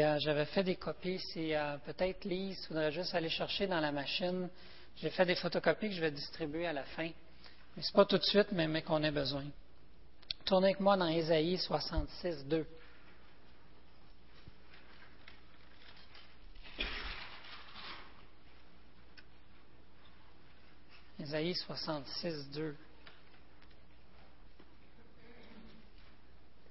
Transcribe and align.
Euh, 0.00 0.18
j'avais 0.20 0.46
fait 0.46 0.64
des 0.64 0.76
copies. 0.76 1.18
Si 1.18 1.54
euh, 1.54 1.76
peut-être 1.84 2.24
Lise 2.24 2.66
voudrait 2.68 2.90
juste 2.92 3.14
aller 3.14 3.28
chercher 3.28 3.66
dans 3.66 3.78
la 3.78 3.92
machine. 3.92 4.48
J'ai 4.96 5.10
fait 5.10 5.26
des 5.26 5.34
photocopies 5.34 5.90
que 5.90 5.94
je 5.94 6.00
vais 6.00 6.10
distribuer 6.10 6.66
à 6.66 6.72
la 6.72 6.84
fin. 6.84 7.10
Mais 7.76 7.82
c'est 7.82 7.92
pas 7.92 8.06
tout 8.06 8.16
de 8.16 8.22
suite, 8.22 8.52
mais, 8.52 8.80
qu'on 8.80 9.02
ait 9.02 9.10
besoin. 9.10 9.44
Tournez 10.46 10.68
avec 10.68 10.80
moi 10.80 10.96
dans 10.96 11.08
Ésaïe 11.08 11.58
66, 11.58 12.46
2. 12.46 12.66
Ésaïe 21.20 21.54
66, 21.54 22.48
2. 22.50 22.74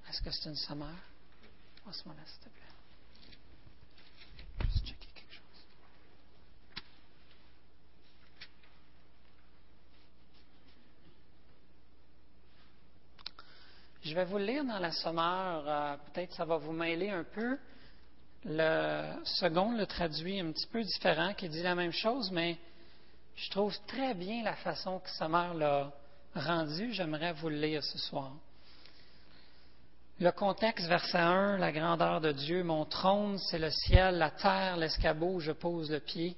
Est-ce 0.10 0.22
que 0.24 0.32
c'est 0.32 0.50
une 0.50 0.56
sommaire? 0.56 0.88
Passe-moi 1.86 2.16
là, 2.16 2.22
s'il 2.26 2.40
te 2.40 2.50
plaît. 2.50 2.62
Juste 4.70 4.86
checker 4.86 5.08
quelque 5.14 5.34
chose. 5.34 5.66
Je 14.04 14.16
vais 14.16 14.26
vous 14.26 14.40
le 14.40 14.46
lire 14.46 14.66
dans 14.66 14.80
la 14.80 14.92
sommaire. 14.92 15.64
euh, 15.68 15.96
Peut-être 16.12 16.34
ça 16.34 16.44
va 16.44 16.58
vous 16.58 16.72
mêler 16.72 17.10
un 17.12 17.24
peu. 17.24 17.58
Le 18.44 19.24
second 19.24 19.74
le 19.74 19.86
traduit 19.86 20.40
un 20.40 20.52
petit 20.52 20.66
peu 20.66 20.82
différent, 20.82 21.36
qui 21.36 21.48
dit 21.48 21.62
la 21.62 21.76
même 21.76 21.92
chose, 21.92 22.32
mais 22.32 22.58
je 23.36 23.52
trouve 23.52 23.78
très 23.86 24.16
bien 24.16 24.44
la 24.44 24.56
façon 24.56 25.00
que 25.00 25.10
Sommaire 25.12 25.54
l'a 25.54 25.92
rendu. 26.34 26.92
J'aimerais 26.94 27.34
vous 27.34 27.50
le 27.50 27.58
lire 27.58 27.84
ce 27.84 28.00
soir. 28.00 28.32
Le 30.20 30.32
contexte, 30.32 30.88
verset 30.88 31.20
1, 31.20 31.58
la 31.58 31.72
grandeur 31.72 32.22
de 32.22 32.32
Dieu, 32.32 32.64
mon 32.64 32.86
trône, 32.86 33.38
c'est 33.38 33.60
le 33.60 33.70
ciel, 33.70 34.18
la 34.18 34.32
terre, 34.32 34.78
l'escabeau 34.78 35.34
où 35.36 35.40
je 35.40 35.52
pose 35.52 35.92
le 35.92 36.00
pied. 36.00 36.36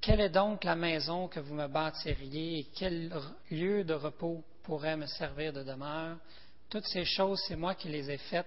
Quelle 0.00 0.20
est 0.20 0.30
donc 0.30 0.64
la 0.64 0.74
maison 0.74 1.28
que 1.28 1.40
vous 1.40 1.54
me 1.54 1.66
bâtiriez 1.66 2.60
et 2.60 2.64
quel 2.74 3.12
lieu 3.50 3.84
de 3.84 3.94
repos 3.94 4.42
pourrait 4.64 4.96
me 4.96 5.06
servir 5.06 5.52
de 5.52 5.62
demeure? 5.62 6.18
Toutes 6.68 6.86
ces 6.86 7.04
choses, 7.04 7.40
c'est 7.46 7.56
moi 7.56 7.74
qui 7.74 7.88
les 7.88 8.10
ai 8.10 8.18
faites 8.18 8.46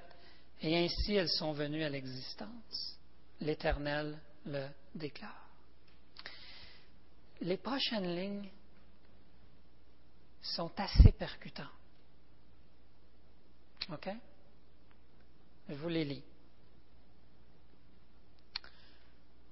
et 0.61 0.77
ainsi 0.77 1.13
elles 1.13 1.29
sont 1.29 1.53
venues 1.53 1.83
à 1.83 1.89
l'existence. 1.89 2.97
L'Éternel 3.39 4.19
le 4.45 4.67
déclare. 4.95 5.47
Les 7.41 7.57
prochaines 7.57 8.15
lignes 8.15 8.49
sont 10.41 10.71
assez 10.77 11.11
percutantes. 11.11 11.67
OK? 13.91 14.09
Je 15.69 15.75
vous 15.75 15.89
les 15.89 16.05
lis. 16.05 16.23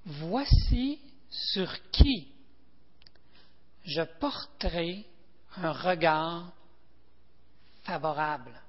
Voici 0.05 0.99
sur 1.29 1.69
qui 1.91 2.31
je 3.83 4.01
porterai 4.19 5.05
un 5.57 5.71
regard 5.71 6.51
favorable. 7.83 8.61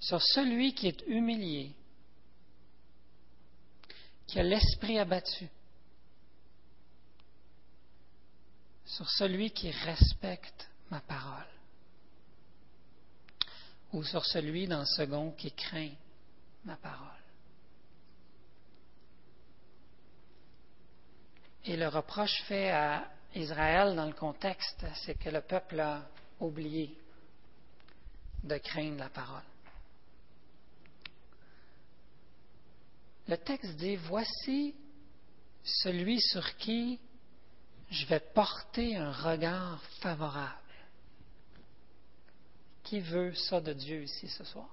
Sur 0.00 0.20
celui 0.20 0.74
qui 0.74 0.88
est 0.88 1.02
humilié, 1.06 1.74
qui 4.26 4.40
a 4.40 4.42
l'esprit 4.42 4.98
abattu, 4.98 5.48
sur 8.84 9.08
celui 9.08 9.50
qui 9.50 9.70
respecte 9.70 10.68
ma 10.90 11.00
parole 11.00 11.46
ou 13.92 14.02
sur 14.02 14.24
celui 14.24 14.66
dans 14.66 14.80
le 14.80 14.86
second 14.86 15.32
qui 15.32 15.52
craint 15.52 15.92
ma 16.64 16.76
parole. 16.76 17.08
Et 21.64 21.76
le 21.76 21.88
reproche 21.88 22.42
fait 22.44 22.70
à 22.70 23.08
Israël 23.34 23.96
dans 23.96 24.06
le 24.06 24.12
contexte, 24.12 24.84
c'est 25.04 25.18
que 25.18 25.30
le 25.30 25.40
peuple 25.40 25.80
a 25.80 26.06
oublié 26.40 26.96
de 28.42 28.58
craindre 28.58 28.98
la 28.98 29.08
parole. 29.08 29.42
Le 33.28 33.36
texte 33.36 33.76
dit, 33.76 33.96
voici 33.96 34.74
celui 35.62 36.20
sur 36.20 36.56
qui 36.56 36.98
je 37.90 38.06
vais 38.06 38.20
porter 38.20 38.96
un 38.96 39.12
regard 39.12 39.82
favorable. 40.00 40.58
Qui 42.82 43.00
veut 43.00 43.34
ça 43.34 43.60
de 43.60 43.72
Dieu 43.72 44.02
ici 44.02 44.28
ce 44.28 44.44
soir? 44.44 44.68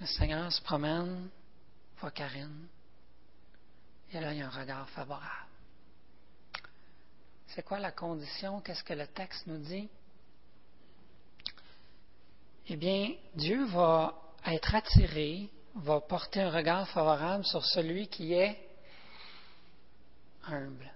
Le 0.00 0.06
Seigneur 0.06 0.52
se 0.52 0.60
promène, 0.62 1.30
Karine, 2.10 2.66
et 4.12 4.20
là, 4.20 4.32
il 4.32 4.38
y 4.38 4.42
a 4.42 4.46
un 4.46 4.50
regard 4.50 4.88
favorable. 4.90 5.48
C'est 7.48 7.62
quoi 7.62 7.78
la 7.78 7.92
condition? 7.92 8.60
Qu'est-ce 8.60 8.84
que 8.84 8.94
le 8.94 9.06
texte 9.06 9.46
nous 9.46 9.58
dit? 9.58 9.88
Eh 12.68 12.76
bien, 12.76 13.14
Dieu 13.34 13.64
va 13.66 14.14
être 14.46 14.74
attiré, 14.74 15.50
va 15.74 16.00
porter 16.00 16.40
un 16.40 16.50
regard 16.50 16.88
favorable 16.88 17.44
sur 17.44 17.64
celui 17.64 18.08
qui 18.08 18.32
est 18.32 18.58
humble 20.44 20.90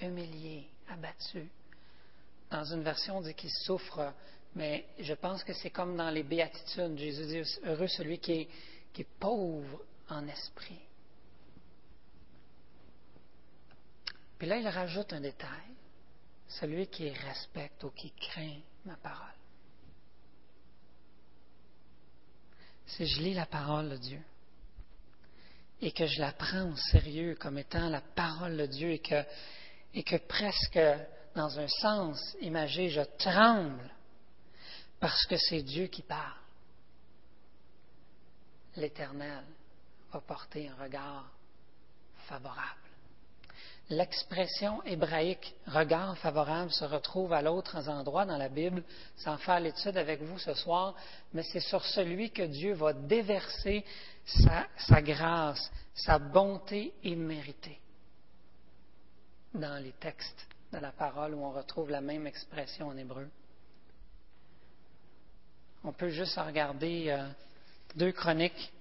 humilié, 0.00 0.68
abattu. 0.88 1.48
Dans 2.50 2.64
une 2.64 2.82
version, 2.82 3.18
on 3.18 3.20
dit 3.22 3.34
qu'il 3.34 3.50
souffre, 3.50 4.12
mais 4.54 4.86
je 4.98 5.14
pense 5.14 5.42
que 5.44 5.52
c'est 5.52 5.70
comme 5.70 5.96
dans 5.96 6.10
les 6.10 6.22
béatitudes. 6.22 6.98
Jésus 6.98 7.26
dit 7.26 7.58
heureux 7.64 7.88
celui 7.88 8.18
qui 8.18 8.32
est, 8.32 8.48
qui 8.92 9.02
est 9.02 9.18
pauvre 9.18 9.82
en 10.08 10.26
esprit. 10.28 10.80
Puis 14.38 14.46
là, 14.48 14.56
il 14.56 14.68
rajoute 14.68 15.12
un 15.12 15.20
détail 15.20 15.72
celui 16.48 16.86
qui 16.88 17.10
respecte 17.10 17.82
ou 17.84 17.90
qui 17.90 18.12
craint 18.12 18.60
ma 18.84 18.96
parole. 18.96 19.28
Si 22.86 23.06
je 23.06 23.22
lis 23.22 23.34
la 23.34 23.46
parole 23.46 23.90
de 23.90 23.96
Dieu 23.96 24.22
et 25.80 25.92
que 25.92 26.06
je 26.06 26.20
la 26.20 26.32
prends 26.32 26.70
au 26.70 26.76
sérieux 26.76 27.36
comme 27.36 27.58
étant 27.58 27.88
la 27.88 28.02
parole 28.02 28.56
de 28.56 28.66
Dieu 28.66 28.90
et 28.90 28.98
que 28.98 29.24
et 29.94 30.02
que 30.02 30.16
presque, 30.16 30.80
dans 31.34 31.58
un 31.58 31.68
sens 31.68 32.36
imagé, 32.40 32.88
je 32.88 33.02
tremble 33.18 33.90
parce 35.00 35.26
que 35.26 35.36
c'est 35.36 35.62
Dieu 35.62 35.86
qui 35.86 36.02
parle. 36.02 36.41
L'Éternel 38.76 39.44
va 40.12 40.20
porter 40.20 40.68
un 40.68 40.82
regard 40.82 41.30
favorable. 42.28 42.82
L'expression 43.90 44.82
hébraïque 44.84 45.54
regard 45.66 46.16
favorable 46.18 46.70
se 46.70 46.84
retrouve 46.84 47.32
à 47.32 47.42
d'autres 47.42 47.88
endroits 47.88 48.24
dans 48.24 48.38
la 48.38 48.48
Bible, 48.48 48.82
sans 49.16 49.36
faire 49.38 49.60
l'étude 49.60 49.96
avec 49.96 50.22
vous 50.22 50.38
ce 50.38 50.54
soir, 50.54 50.94
mais 51.34 51.42
c'est 51.42 51.60
sur 51.60 51.84
celui 51.84 52.30
que 52.30 52.42
Dieu 52.42 52.72
va 52.74 52.92
déverser 52.92 53.84
sa, 54.24 55.02
grâce, 55.02 55.70
sa 55.94 56.18
bonté 56.18 56.94
imméritée 57.02 57.78
dans 59.52 59.82
les 59.82 59.92
textes 59.92 60.46
de 60.72 60.78
la 60.78 60.92
parole 60.92 61.34
où 61.34 61.44
on 61.44 61.52
retrouve 61.52 61.90
la 61.90 62.00
même 62.00 62.26
expression 62.26 62.88
en 62.88 62.96
hébreu. 62.96 63.28
On 65.84 65.92
peut 65.92 66.08
juste 66.08 66.38
regarder 66.38 67.10
euh, 67.10 67.28
deux 67.96 68.12
chroniques. 68.12 68.72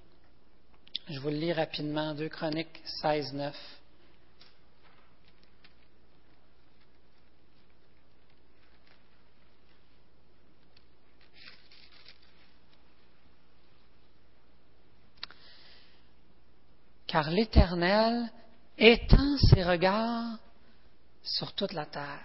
Je 1.10 1.20
vous 1.20 1.30
le 1.30 1.36
lis 1.36 1.54
rapidement. 1.54 2.14
Deux 2.14 2.30
chroniques 2.30 2.82
16, 3.02 3.34
9. 3.34 3.56
Car 17.08 17.30
l'Éternel 17.30 18.32
étend 18.78 19.38
ses 19.38 19.64
regards 19.64 20.40
sur 21.22 21.54
toute 21.54 21.74
la 21.74 21.86
terre. 21.86 22.22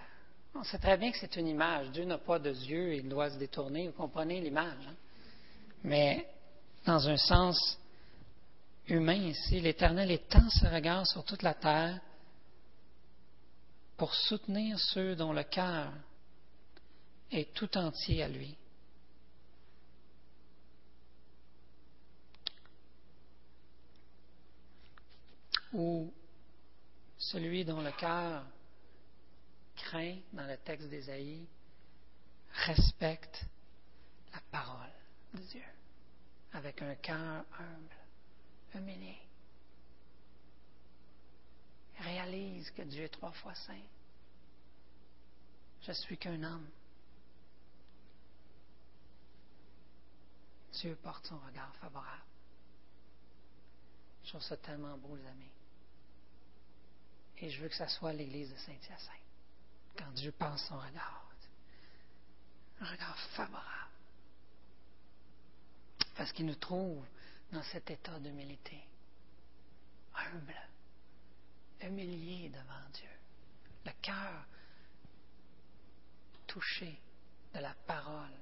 On 0.54 0.62
sait 0.62 0.78
très 0.78 0.96
bien 0.96 1.10
que 1.10 1.18
c'est 1.18 1.34
une 1.36 1.48
image. 1.48 1.90
Dieu 1.90 2.04
n'a 2.04 2.18
pas 2.18 2.38
de 2.38 2.50
yeux 2.50 2.94
il 2.94 3.08
doit 3.08 3.30
se 3.30 3.36
détourner. 3.36 3.88
Vous 3.88 3.94
comprenez 3.94 4.40
l'image. 4.40 4.86
Hein? 4.88 4.94
Mais 5.82 6.26
dans 6.86 7.08
un 7.08 7.16
sens 7.16 7.78
humain 8.86 9.14
ici, 9.14 9.60
l'Éternel 9.60 10.10
étend 10.12 10.48
ses 10.50 10.68
regards 10.68 11.06
sur 11.06 11.24
toute 11.24 11.42
la 11.42 11.54
terre 11.54 12.00
pour 13.96 14.14
soutenir 14.14 14.78
ceux 14.78 15.16
dont 15.16 15.32
le 15.32 15.42
cœur 15.42 15.92
est 17.32 17.52
tout 17.54 17.76
entier 17.76 18.22
à 18.22 18.28
lui. 18.28 18.56
Ou 25.72 26.12
celui 27.18 27.64
dont 27.64 27.80
le 27.80 27.90
cœur 27.92 28.44
craint 29.74 30.16
dans 30.32 30.46
le 30.46 30.56
texte 30.58 30.88
d'Ésaïe, 30.88 31.46
respecte 32.64 33.44
la 34.32 34.40
parole 34.50 34.92
de 35.34 35.40
Dieu 35.40 35.62
avec 36.56 36.80
un 36.80 36.94
cœur 36.96 37.44
humble, 37.58 37.96
humilié. 38.74 39.18
Réalise 41.98 42.70
que 42.70 42.82
Dieu 42.82 43.04
est 43.04 43.08
trois 43.10 43.32
fois 43.32 43.54
saint. 43.54 43.74
Je 45.82 45.92
suis 45.92 46.16
qu'un 46.16 46.42
homme. 46.42 46.68
Dieu 50.72 50.96
porte 51.02 51.26
son 51.26 51.38
regard 51.38 51.74
favorable. 51.76 52.24
Je 54.24 54.30
trouve 54.30 54.42
ça 54.42 54.56
tellement 54.56 54.96
beau, 54.96 55.14
les 55.14 55.26
amis. 55.26 55.50
Et 57.38 57.50
je 57.50 57.62
veux 57.62 57.68
que 57.68 57.76
ça 57.76 57.88
soit 57.88 58.12
l'église 58.12 58.50
de 58.50 58.56
Saint-Hyacinthe. 58.56 59.12
Quand 59.96 60.10
Dieu 60.12 60.32
passe 60.32 60.66
son 60.68 60.78
regard, 60.78 61.30
un 62.80 62.90
regard 62.90 63.18
favorable. 63.36 63.95
Parce 66.16 66.32
qu'il 66.32 66.46
nous 66.46 66.54
trouve 66.54 67.04
dans 67.52 67.62
cet 67.62 67.90
état 67.90 68.18
d'humilité, 68.18 68.80
humble, 70.14 70.56
humilié 71.82 72.48
devant 72.48 72.88
Dieu, 72.92 73.08
le 73.84 73.92
cœur 74.02 74.46
touché 76.46 76.98
de 77.54 77.60
la 77.60 77.74
parole, 77.86 78.32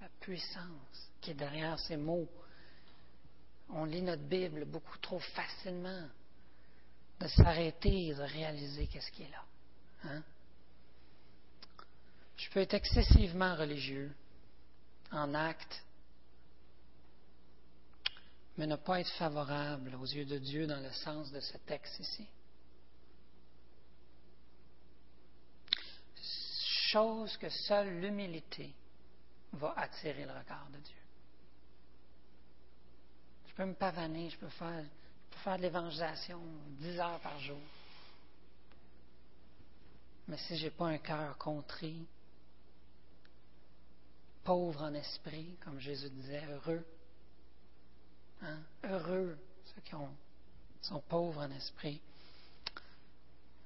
la 0.00 0.08
puissance 0.20 1.10
qui 1.20 1.32
est 1.32 1.34
derrière 1.34 1.78
ces 1.80 1.96
mots. 1.96 2.28
On 3.70 3.84
lit 3.84 4.02
notre 4.02 4.22
Bible 4.22 4.64
beaucoup 4.64 4.98
trop 4.98 5.18
facilement 5.18 6.08
de 7.18 7.26
s'arrêter 7.28 8.08
et 8.08 8.14
de 8.14 8.22
réaliser 8.22 8.86
qu'est-ce 8.86 9.10
qui 9.10 9.22
est 9.22 9.30
là. 9.30 9.44
Hein? 10.04 10.22
Je 12.36 12.50
peux 12.50 12.60
être 12.60 12.74
excessivement 12.74 13.56
religieux 13.56 14.14
en 15.10 15.34
acte, 15.34 15.82
mais 18.56 18.66
ne 18.66 18.76
pas 18.76 19.00
être 19.00 19.12
favorable 19.12 19.94
aux 19.96 20.06
yeux 20.06 20.24
de 20.24 20.38
Dieu 20.38 20.66
dans 20.66 20.80
le 20.80 20.90
sens 20.90 21.30
de 21.30 21.40
ce 21.40 21.56
texte 21.58 22.00
ici. 22.00 22.26
Chose 26.90 27.36
que 27.36 27.48
seule 27.48 28.00
l'humilité 28.00 28.72
va 29.52 29.74
attirer 29.76 30.24
le 30.24 30.32
regard 30.32 30.68
de 30.70 30.78
Dieu. 30.78 30.96
Je 33.48 33.54
peux 33.54 33.66
me 33.66 33.74
pavaner, 33.74 34.30
je 34.30 34.38
peux 34.38 34.48
faire, 34.48 34.84
de 35.46 35.62
l'évangélisation 35.62 36.40
dix 36.78 36.98
heures 36.98 37.20
par 37.20 37.38
jour. 37.40 37.60
Mais 40.28 40.38
si 40.38 40.56
je 40.56 40.64
n'ai 40.64 40.70
pas 40.70 40.86
un 40.86 40.98
cœur 40.98 41.38
contrit, 41.38 42.06
pauvre 44.42 44.82
en 44.82 44.94
esprit, 44.94 45.56
comme 45.64 45.78
Jésus 45.78 46.10
disait, 46.10 46.44
heureux, 46.46 46.84
Hein? 48.42 48.58
Heureux 48.84 49.38
ceux 49.74 49.80
qui 49.82 49.92
sont 50.82 51.00
pauvres 51.08 51.40
en 51.40 51.50
esprit. 51.50 52.00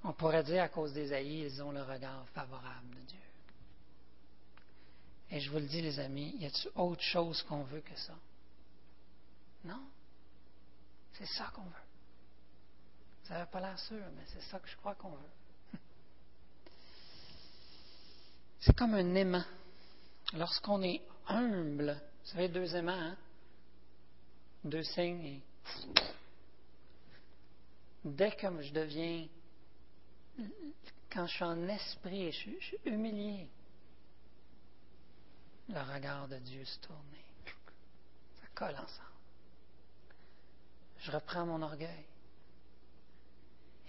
On 0.02 0.12
pourrait 0.12 0.42
dire 0.42 0.62
à 0.62 0.68
cause 0.68 0.92
des 0.94 1.12
haïs, 1.12 1.52
ils 1.52 1.62
ont 1.62 1.72
le 1.72 1.82
regard 1.82 2.26
favorable 2.30 2.94
de 2.94 3.00
Dieu. 3.00 3.18
Et 5.32 5.40
je 5.40 5.50
vous 5.50 5.58
le 5.58 5.66
dis, 5.66 5.82
les 5.82 6.00
amis, 6.00 6.34
y 6.38 6.46
a-t-il 6.46 6.70
autre 6.74 7.02
chose 7.02 7.42
qu'on 7.42 7.62
veut 7.64 7.80
que 7.80 7.96
ça? 7.96 8.14
Non. 9.64 9.82
C'est 11.12 11.26
ça 11.26 11.50
qu'on 11.54 11.62
veut. 11.62 11.70
Ça 13.24 13.34
n'avait 13.34 13.50
pas 13.50 13.60
l'air 13.60 13.76
mais 13.90 14.24
c'est 14.26 14.42
ça 14.42 14.58
que 14.58 14.68
je 14.68 14.76
crois 14.76 14.94
qu'on 14.94 15.10
veut. 15.10 15.78
C'est 18.60 18.76
comme 18.76 18.94
un 18.94 19.14
aimant. 19.14 19.44
Lorsqu'on 20.32 20.82
est 20.82 21.02
humble, 21.28 22.00
vous 22.24 22.30
savez, 22.30 22.48
deux 22.48 22.74
aimants, 22.74 22.92
hein? 22.92 23.16
Deux 24.64 24.82
signes 24.82 25.24
et 25.24 25.42
dès 28.04 28.32
que 28.32 28.62
je 28.62 28.72
deviens, 28.72 29.26
quand 31.10 31.26
je 31.26 31.34
suis 31.34 31.44
en 31.44 31.68
esprit, 31.68 32.32
je, 32.32 32.50
suis 32.60 32.78
humilié, 32.84 33.48
le 35.68 35.80
regard 35.80 36.28
de 36.28 36.36
Dieu 36.38 36.64
se 36.64 36.78
tourne. 36.80 36.98
Ça 38.40 38.46
colle 38.54 38.76
ensemble. 38.76 39.08
Je 40.98 41.10
reprends 41.10 41.46
mon 41.46 41.62
orgueil. 41.62 42.04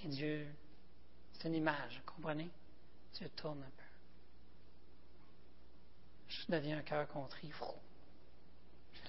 Et 0.03 0.07
Dieu, 0.07 0.47
c'est 1.33 1.47
une 1.47 1.55
image, 1.55 2.01
comprenez? 2.05 2.49
Dieu 3.13 3.29
tourne 3.35 3.61
un 3.61 3.69
peu. 3.69 3.83
Je 6.27 6.45
deviens 6.49 6.77
un 6.77 6.81
cœur 6.81 7.07
contrit 7.09 7.51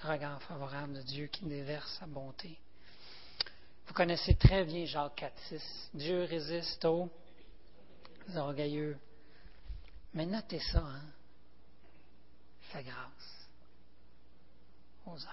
regard 0.03 0.43
favorable 0.43 0.95
de 0.95 1.03
Dieu 1.03 1.27
qui 1.27 1.45
déverse 1.45 1.99
sa 1.99 2.07
bonté. 2.07 2.59
Vous 3.87 3.95
connaissez 3.95 4.35
très 4.35 4.65
bien 4.65 4.85
Jacques 4.85 5.21
4,6. 5.51 5.61
Dieu 5.95 6.25
résiste 6.25 6.85
aux 6.85 7.11
orgueilleux. 8.35 8.99
Mais 10.15 10.27
notez 10.27 10.61
ça, 10.61 10.79
hein? 10.79 11.03
Fait 12.63 12.83
grâce 12.83 13.49
aux 15.07 15.17
humbles. 15.17 15.29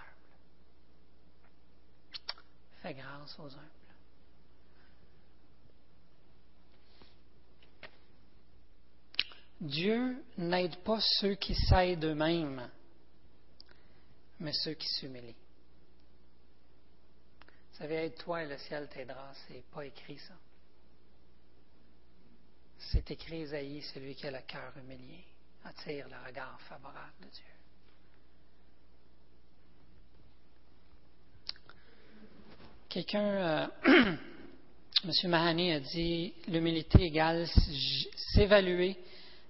Fait 2.82 2.94
grâce 2.94 3.40
aux 3.40 3.44
humbles. 3.44 3.80
Dieu 9.62 10.24
n'aide 10.38 10.78
pas 10.84 11.00
ceux 11.20 11.36
qui 11.36 11.54
s'aident 11.54 12.06
eux-mêmes 12.06 12.70
mais 14.40 14.54
ceux 14.54 14.74
qui 14.74 14.88
s'humilient. 14.88 15.36
Vous 17.72 17.78
savez, 17.78 17.96
aide-toi 18.06 18.44
et 18.44 18.48
le 18.48 18.58
ciel 18.58 18.88
t'aidera, 18.90 19.32
c'est 19.48 19.64
pas 19.72 19.86
écrit 19.86 20.18
ça. 20.18 20.34
C'est 22.78 23.12
écrit 23.12 23.42
Isaïe, 23.42 23.82
celui 23.94 24.16
qui 24.16 24.28
a 24.28 24.32
le 24.32 24.42
cœur 24.48 24.74
humilié, 24.78 25.24
attire 25.66 26.08
le 26.08 26.28
regard 26.28 26.60
favorable 26.62 27.14
de 27.22 27.28
Dieu. 27.28 27.44
Quelqu'un, 32.88 33.26
euh, 33.26 33.68
M. 35.04 35.30
Mahani 35.30 35.74
a 35.74 35.80
dit, 35.80 36.34
l'humilité 36.48 37.04
égale 37.04 37.48
s'évaluer 38.34 38.98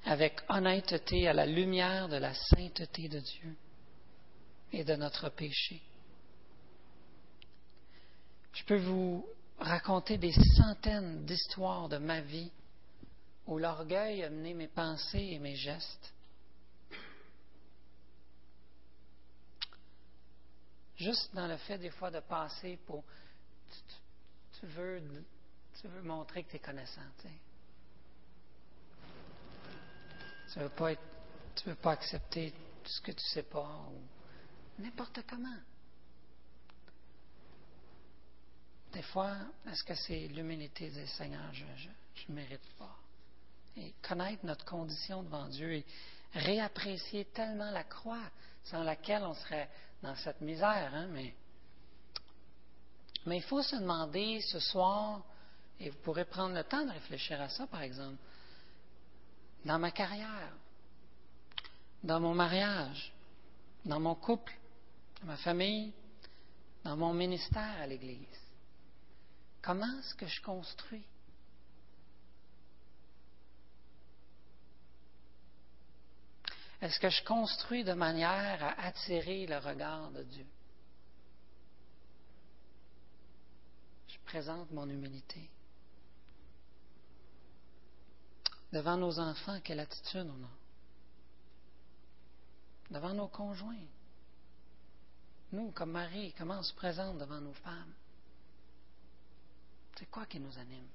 avec 0.05 0.41
honnêteté 0.49 1.27
à 1.27 1.33
la 1.33 1.45
lumière 1.45 2.09
de 2.09 2.17
la 2.17 2.33
sainteté 2.33 3.07
de 3.07 3.19
Dieu 3.19 3.55
et 4.71 4.83
de 4.83 4.95
notre 4.95 5.29
péché. 5.29 5.81
Je 8.53 8.63
peux 8.63 8.79
vous 8.79 9.25
raconter 9.59 10.17
des 10.17 10.33
centaines 10.57 11.25
d'histoires 11.25 11.89
de 11.89 11.97
ma 11.97 12.21
vie 12.21 12.51
où 13.47 13.57
l'orgueil 13.57 14.23
a 14.23 14.29
mené 14.29 14.53
mes 14.53 14.67
pensées 14.67 15.29
et 15.31 15.39
mes 15.39 15.55
gestes. 15.55 16.13
Juste 20.97 21.33
dans 21.33 21.47
le 21.47 21.57
fait 21.57 21.77
des 21.77 21.89
fois 21.89 22.11
de 22.11 22.19
passer 22.19 22.77
pour... 22.85 23.03
Tu, 24.59 24.65
veux, 24.65 25.01
tu 25.79 25.87
veux 25.87 26.01
montrer 26.01 26.43
que 26.43 26.51
tu 26.51 26.55
es 26.57 26.59
connaissant. 26.59 27.01
Tu 30.51 30.59
ne 30.59 30.63
veux, 30.63 31.75
pas 31.75 31.91
accepter 31.91 32.53
ce 32.83 32.99
que 32.99 33.11
tu 33.11 33.17
ne 33.17 33.29
sais 33.29 33.43
pas. 33.43 33.87
N'importe 34.79 35.21
comment. 35.27 35.57
Des 38.93 39.03
fois, 39.03 39.35
est-ce 39.69 39.83
que 39.83 39.93
c'est 39.93 40.27
l'humilité 40.29 40.89
des 40.89 41.05
Seigneur, 41.05 41.53
je 41.53 41.63
ne 42.29 42.35
mérite 42.35 42.67
pas. 42.77 42.95
Et 43.77 43.93
connaître 44.01 44.45
notre 44.45 44.65
condition 44.65 45.21
devant 45.23 45.47
Dieu 45.47 45.73
et 45.73 45.85
réapprécier 46.33 47.25
tellement 47.25 47.71
la 47.71 47.83
croix 47.83 48.23
sans 48.63 48.83
laquelle 48.83 49.23
on 49.23 49.35
serait 49.35 49.69
dans 50.01 50.15
cette 50.15 50.41
misère. 50.41 50.91
Hein, 50.93 51.07
mais 53.25 53.37
il 53.37 53.43
faut 53.43 53.61
se 53.61 53.75
demander 53.75 54.41
ce 54.41 54.59
soir, 54.59 55.21
et 55.79 55.89
vous 55.89 55.99
pourrez 55.99 56.25
prendre 56.25 56.55
le 56.55 56.63
temps 56.63 56.85
de 56.85 56.91
réfléchir 56.91 57.39
à 57.39 57.49
ça, 57.49 57.67
par 57.67 57.81
exemple, 57.81 58.17
dans 59.65 59.77
ma 59.77 59.91
carrière, 59.91 60.53
dans 62.03 62.19
mon 62.19 62.33
mariage, 62.33 63.13
dans 63.85 63.99
mon 63.99 64.15
couple, 64.15 64.53
ma 65.23 65.37
famille, 65.37 65.93
dans 66.83 66.95
mon 66.95 67.13
ministère 67.13 67.81
à 67.81 67.87
l'Église. 67.87 68.27
Comment 69.61 69.99
est-ce 69.99 70.15
que 70.15 70.27
je 70.27 70.41
construis? 70.41 71.05
Est-ce 76.81 76.99
que 76.99 77.09
je 77.09 77.23
construis 77.25 77.83
de 77.83 77.91
manière 77.93 78.63
à 78.63 78.85
attirer 78.85 79.45
le 79.45 79.57
regard 79.57 80.11
de 80.11 80.23
Dieu? 80.23 80.45
Je 84.07 84.17
présente 84.25 84.71
mon 84.71 84.87
humilité. 84.89 85.49
Devant 88.71 88.95
nos 88.95 89.19
enfants, 89.19 89.59
quelle 89.61 89.81
attitude 89.81 90.29
on 90.29 90.45
a? 90.45 90.49
Devant 92.91 93.13
nos 93.13 93.27
conjoints? 93.27 93.75
Nous, 95.51 95.71
comme 95.71 95.91
mari, 95.91 96.33
comment 96.37 96.59
on 96.59 96.63
se 96.63 96.73
présente 96.73 97.17
devant 97.17 97.41
nos 97.41 97.53
femmes? 97.53 97.93
C'est 99.97 100.09
quoi 100.09 100.25
qui 100.25 100.39
nous 100.39 100.57
anime? 100.57 100.87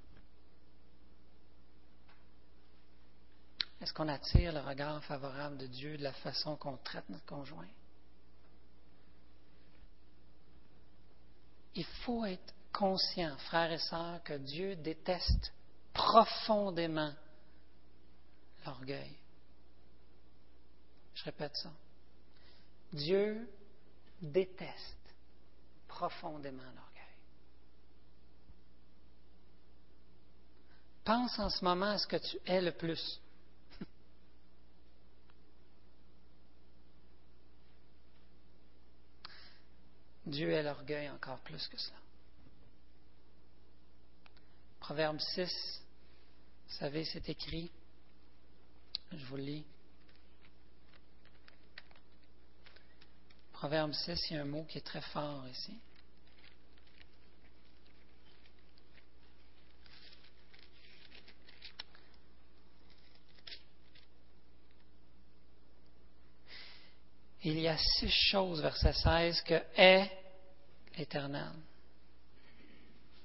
Est-ce 3.80 3.92
qu'on 3.92 4.08
attire 4.08 4.52
le 4.52 4.60
regard 4.60 5.02
favorable 5.04 5.58
de 5.58 5.66
Dieu 5.66 5.98
de 5.98 6.02
la 6.02 6.12
façon 6.12 6.56
qu'on 6.56 6.76
traite 6.78 7.08
notre 7.10 7.26
conjoint? 7.26 7.68
Il 11.74 11.84
faut 11.84 12.24
être 12.24 12.54
conscient, 12.72 13.36
frères 13.38 13.72
et 13.72 13.78
sœurs, 13.78 14.22
que 14.22 14.38
Dieu 14.38 14.76
déteste 14.76 15.52
profondément 15.92 17.12
l'orgueil. 18.64 19.16
Je 21.14 21.24
répète 21.24 21.56
ça. 21.56 21.72
Dieu 22.92 23.48
déteste 24.24 25.14
profondément 25.88 26.62
l'orgueil. 26.62 26.84
Pense 31.04 31.38
en 31.38 31.50
ce 31.50 31.64
moment 31.64 31.90
à 31.90 31.98
ce 31.98 32.06
que 32.06 32.16
tu 32.16 32.38
es 32.46 32.60
le 32.60 32.72
plus. 32.72 33.20
Dieu 40.26 40.50
est 40.50 40.62
l'orgueil 40.62 41.10
encore 41.10 41.38
plus 41.40 41.68
que 41.68 41.76
cela. 41.78 41.98
Proverbe 44.80 45.20
6, 45.20 45.82
vous 46.66 46.74
savez, 46.74 47.04
c'est 47.04 47.28
écrit, 47.28 47.70
je 49.12 49.24
vous 49.26 49.36
le 49.36 49.42
lis. 49.42 49.64
Proverbe 53.64 53.94
6, 53.94 54.26
il 54.28 54.36
y 54.36 54.38
a 54.38 54.42
un 54.42 54.44
mot 54.44 54.64
qui 54.64 54.76
est 54.76 54.82
très 54.82 55.00
fort 55.00 55.48
ici. 55.48 55.74
Il 67.44 67.58
y 67.58 67.66
a 67.66 67.78
six 67.78 68.10
choses, 68.10 68.60
verset 68.60 68.92
16, 68.92 69.40
que 69.40 69.62
est 69.76 70.10
l'Éternel. 70.98 71.54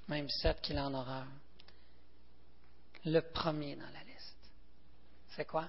Même 0.08 0.30
sept 0.30 0.62
qu'il 0.62 0.78
en 0.78 0.94
horreur. 0.94 1.26
Le 3.04 3.20
premier 3.20 3.76
dans 3.76 3.82
la 3.82 4.04
liste. 4.04 4.50
C'est 5.36 5.44
quoi? 5.44 5.68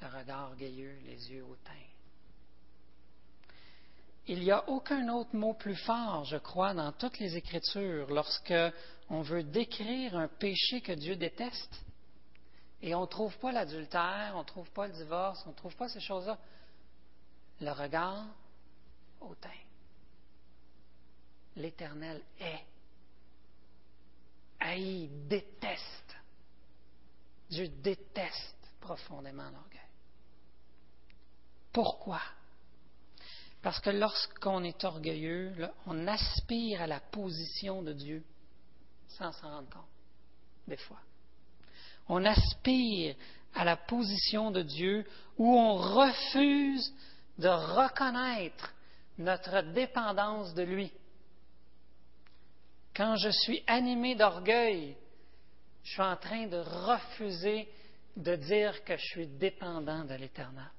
Le 0.00 0.06
regard 0.06 0.50
orgueilleux, 0.50 0.98
les 1.04 1.32
yeux 1.32 1.44
hautains. 1.44 1.72
Il 4.28 4.40
n'y 4.40 4.50
a 4.50 4.68
aucun 4.68 5.08
autre 5.08 5.34
mot 5.34 5.54
plus 5.54 5.74
fort, 5.74 6.24
je 6.24 6.36
crois, 6.36 6.74
dans 6.74 6.92
toutes 6.92 7.18
les 7.18 7.36
Écritures 7.36 8.10
lorsque 8.10 8.54
on 9.08 9.22
veut 9.22 9.42
décrire 9.42 10.16
un 10.16 10.28
péché 10.28 10.82
que 10.82 10.92
Dieu 10.92 11.16
déteste. 11.16 11.82
Et 12.82 12.94
on 12.94 13.02
ne 13.02 13.06
trouve 13.06 13.36
pas 13.38 13.52
l'adultère, 13.52 14.32
on 14.34 14.40
ne 14.40 14.44
trouve 14.44 14.70
pas 14.70 14.86
le 14.86 14.92
divorce, 14.92 15.42
on 15.46 15.50
ne 15.50 15.54
trouve 15.54 15.74
pas 15.74 15.88
ces 15.88 16.00
choses-là. 16.00 16.38
Le 17.60 17.72
regard 17.72 18.26
hautain. 19.20 19.48
L'Éternel 21.56 22.22
est. 22.38 22.64
Haï, 24.60 25.08
déteste. 25.26 26.16
Dieu 27.50 27.68
déteste 27.68 28.70
profondément 28.78 29.50
l'orgueil. 29.50 29.87
Pourquoi? 31.72 32.20
Parce 33.62 33.80
que 33.80 33.90
lorsqu'on 33.90 34.62
est 34.62 34.84
orgueilleux, 34.84 35.52
on 35.86 36.06
aspire 36.06 36.82
à 36.82 36.86
la 36.86 37.00
position 37.00 37.82
de 37.82 37.92
Dieu 37.92 38.24
sans 39.08 39.32
s'en 39.32 39.50
rendre 39.50 39.70
compte, 39.70 39.88
des 40.66 40.76
fois. 40.76 41.00
On 42.08 42.24
aspire 42.24 43.16
à 43.54 43.64
la 43.64 43.76
position 43.76 44.50
de 44.50 44.62
Dieu 44.62 45.06
où 45.36 45.58
on 45.58 45.76
refuse 45.76 46.92
de 47.38 47.48
reconnaître 47.48 48.72
notre 49.18 49.62
dépendance 49.72 50.54
de 50.54 50.62
lui. 50.62 50.92
Quand 52.94 53.16
je 53.16 53.30
suis 53.30 53.62
animé 53.66 54.14
d'orgueil, 54.14 54.96
je 55.84 55.90
suis 55.92 56.02
en 56.02 56.16
train 56.16 56.46
de 56.46 56.58
refuser 56.58 57.68
de 58.16 58.36
dire 58.36 58.84
que 58.84 58.96
je 58.96 59.04
suis 59.04 59.26
dépendant 59.26 60.04
de 60.04 60.14
l'Éternel. 60.14 60.70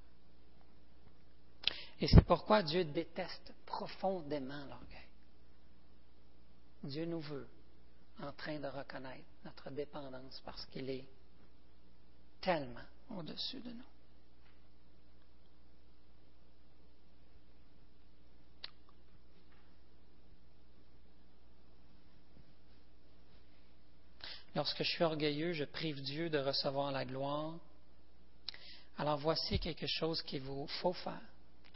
Et 2.01 2.07
c'est 2.07 2.25
pourquoi 2.25 2.63
Dieu 2.63 2.85
déteste 2.85 3.53
profondément 3.65 4.65
l'orgueil. 4.67 5.07
Dieu 6.83 7.05
nous 7.05 7.19
veut 7.19 7.47
en 8.21 8.31
train 8.31 8.57
de 8.57 8.67
reconnaître 8.67 9.25
notre 9.43 9.69
dépendance 9.71 10.41
parce 10.45 10.65
qu'il 10.67 10.89
est 10.89 11.05
tellement 12.39 12.79
au-dessus 13.09 13.59
de 13.59 13.71
nous. 13.71 13.83
Lorsque 24.55 24.83
je 24.83 24.89
suis 24.89 25.03
orgueilleux, 25.03 25.53
je 25.53 25.65
prive 25.65 26.01
Dieu 26.01 26.29
de 26.29 26.37
recevoir 26.37 26.91
la 26.91 27.05
gloire. 27.05 27.53
Alors 28.97 29.17
voici 29.17 29.59
quelque 29.59 29.87
chose 29.87 30.21
qu'il 30.23 30.41
vous 30.41 30.67
faut 30.67 30.93
faire 30.93 31.21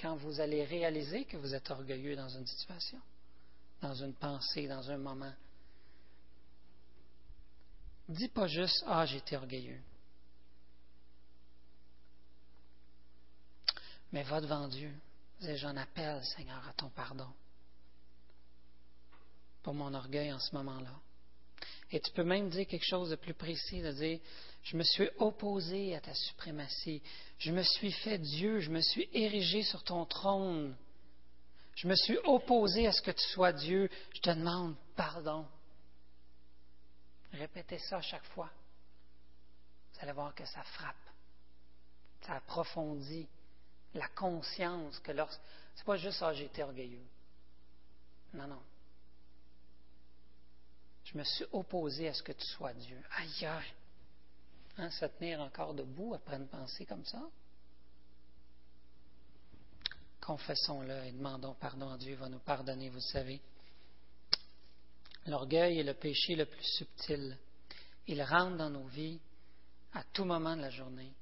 quand 0.04 0.18
vous 0.18 0.42
allez 0.42 0.66
réaliser 0.66 1.24
que 1.24 1.38
vous 1.38 1.56
êtes 1.56 1.72
orgueilleux 1.72 2.18
dans 2.18 2.28
une 2.28 2.46
situation, 2.46 3.00
dans 3.82 3.96
une 3.96 4.14
pensée, 4.14 4.68
dans 4.68 4.92
un 4.92 4.98
moment. 4.98 5.34
Dis 8.10 8.28
pas 8.28 8.48
juste 8.48 8.84
Ah, 8.86 9.06
j'étais 9.06 9.38
orgueilleux. 9.38 9.82
Mais 14.12 14.24
va 14.24 14.42
devant 14.42 14.68
Dieu. 14.68 14.94
J'en 15.40 15.78
appelle, 15.78 16.22
Seigneur, 16.36 16.68
à 16.68 16.74
ton 16.74 16.90
pardon 16.90 17.32
pour 19.64 19.74
mon 19.74 19.94
orgueil 19.94 20.34
en 20.34 20.40
ce 20.40 20.54
moment-là. 20.56 21.00
Et 21.94 22.00
tu 22.00 22.12
peux 22.12 22.24
même 22.24 22.50
dire 22.50 22.66
quelque 22.66 22.88
chose 22.88 23.12
de 23.12 23.16
plus 23.16 23.36
précis, 23.36 23.80
de 23.82 23.92
dire, 23.92 24.20
je 24.64 24.76
me 24.76 24.82
suis 24.82 25.08
opposé 25.20 25.96
à 25.96 26.02
ta 26.02 26.16
suprématie, 26.16 27.04
je 27.38 27.52
me 27.52 27.62
suis 27.62 27.92
fait 27.92 28.18
Dieu, 28.18 28.62
je 28.62 28.72
me 28.72 28.82
suis 28.82 29.08
érigé 29.14 29.62
sur 29.62 29.84
ton 29.84 30.04
trône, 30.06 30.76
je 31.76 31.88
me 31.88 31.96
suis 31.96 32.18
opposé 32.24 32.88
à 32.88 32.92
ce 32.92 33.02
que 33.04 33.12
tu 33.12 33.28
sois 33.28 33.54
Dieu, 33.54 33.92
je 34.16 34.22
te 34.22 34.32
demande 34.32 34.76
pardon. 34.96 35.46
Répétez 37.32 37.78
ça 37.78 38.02
chaque 38.02 38.26
fois. 38.26 38.50
Vous 39.94 40.00
allez 40.02 40.14
voir 40.14 40.34
que 40.34 40.46
ça 40.46 40.64
frappe, 40.64 40.96
ça 42.22 42.34
approfondit 42.34 43.28
la 43.94 44.08
conscience 44.08 44.98
que 45.00 45.12
lorsque. 45.12 45.40
C'est 45.76 45.86
pas 45.86 45.98
juste, 45.98 46.22
ah, 46.22 46.34
été 46.34 46.64
orgueilleux. 46.64 47.06
Non, 48.34 48.48
non. 48.48 48.62
Je 51.14 51.20
me 51.20 51.24
suis 51.24 51.46
opposé 51.52 52.08
à 52.08 52.14
ce 52.14 52.24
que 52.24 52.32
tu 52.32 52.46
sois 52.48 52.74
Dieu. 52.74 53.00
Aïe, 53.18 53.46
hein, 54.78 54.90
se 54.90 55.06
tenir 55.06 55.42
encore 55.42 55.74
debout 55.76 56.14
après 56.16 56.38
une 56.38 56.48
pensée 56.48 56.86
comme 56.86 57.06
ça? 57.06 57.22
Confessons-le 60.22 61.06
et 61.06 61.12
demandons 61.12 61.54
pardon 61.54 61.90
à 61.90 61.98
Dieu, 61.98 62.14
il 62.14 62.18
va 62.18 62.30
nous 62.30 62.40
pardonner, 62.40 62.90
vous 62.90 63.02
savez. 63.02 63.42
L'orgueil 65.28 65.80
est 65.80 65.84
le 65.84 65.94
péché 65.94 66.36
le 66.36 66.46
plus 66.46 66.64
subtil. 66.64 67.38
Il 68.08 68.22
rentre 68.24 68.58
dans 68.58 68.70
nos 68.70 68.88
vies 68.88 69.20
à 69.94 70.04
tout 70.04 70.26
moment 70.26 70.56
de 70.56 70.62
la 70.62 70.70
journée 70.70 71.14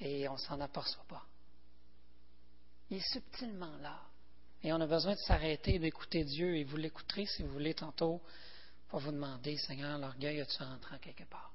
et 0.00 0.28
on 0.28 0.36
s'en 0.36 0.60
aperçoit 0.60 1.04
pas. 1.08 1.26
Il 2.90 2.96
est 2.96 3.12
subtilement 3.12 3.76
là. 3.78 4.00
Et 4.62 4.72
on 4.72 4.80
a 4.80 4.86
besoin 4.86 5.12
de 5.12 5.20
s'arrêter 5.20 5.78
d'écouter 5.78 6.24
Dieu. 6.24 6.56
Et 6.56 6.64
vous 6.64 6.76
l'écouterez 6.76 7.26
si 7.26 7.42
vous 7.42 7.52
voulez 7.52 7.74
tantôt 7.74 8.20
pour 8.88 9.00
vous 9.00 9.12
demander, 9.12 9.56
Seigneur, 9.58 9.98
l'orgueil 9.98 10.40
as-tu 10.40 10.62
rentré 10.62 10.98
quelque 10.98 11.24
part? 11.24 11.52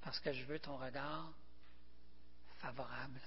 Parce 0.00 0.20
que 0.20 0.32
je 0.32 0.44
veux 0.44 0.60
ton 0.60 0.76
regard 0.76 1.32
favorable. 2.58 3.20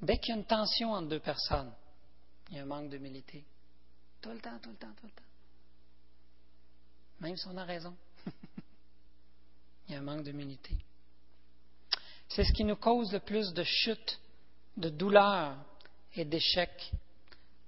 Dès 0.00 0.18
qu'il 0.18 0.34
y 0.34 0.38
a 0.38 0.40
une 0.40 0.46
tension 0.46 0.92
entre 0.92 1.08
deux 1.08 1.20
personnes, 1.20 1.72
il 2.48 2.56
y 2.56 2.58
a 2.58 2.62
un 2.62 2.66
manque 2.66 2.90
d'humilité. 2.90 3.44
Tout 4.20 4.30
le 4.30 4.40
temps, 4.40 4.58
tout 4.58 4.70
le 4.70 4.76
temps, 4.76 4.92
tout 4.98 5.06
le 5.06 5.12
temps. 5.12 5.22
Même 7.20 7.36
si 7.36 7.46
on 7.48 7.56
a 7.56 7.64
raison. 7.64 7.94
il 9.88 9.92
y 9.92 9.94
a 9.94 9.98
un 9.98 10.02
manque 10.02 10.24
d'humilité. 10.24 10.74
C'est 12.28 12.44
ce 12.44 12.52
qui 12.52 12.64
nous 12.64 12.76
cause 12.76 13.12
le 13.12 13.20
plus 13.20 13.52
de 13.52 13.62
chutes 13.62 14.18
de 14.76 14.88
douleur 14.88 15.56
et 16.14 16.24
d'échec. 16.24 16.92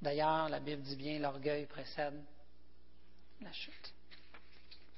D'ailleurs, 0.01 0.49
la 0.49 0.61
Bible 0.61 0.83
dit 0.83 0.97
bien 0.97 1.19
l'orgueil 1.19 1.67
précède 1.67 2.23
la 3.41 3.53
chute. 3.53 3.95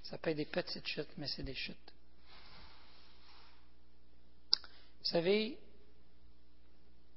Ça 0.02 0.18
peut 0.18 0.30
être 0.30 0.36
des 0.36 0.44
petites 0.44 0.86
chutes, 0.86 1.16
mais 1.18 1.28
c'est 1.28 1.42
des 1.42 1.54
chutes. 1.54 1.92
Vous 5.00 5.06
savez, 5.06 5.58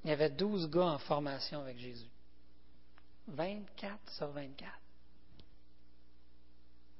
il 0.03 0.09
y 0.09 0.13
avait 0.13 0.29
12 0.29 0.69
gars 0.69 0.85
en 0.85 0.99
formation 0.99 1.61
avec 1.61 1.77
Jésus. 1.77 2.09
24 3.27 4.11
sur 4.11 4.27
24. 4.31 4.71